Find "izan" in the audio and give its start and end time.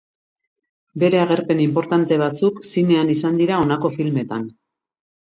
3.15-3.37